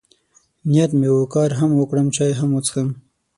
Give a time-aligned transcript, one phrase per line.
[0.71, 2.89] نیت مې و، کار هم وکړم، چای هم وڅښم.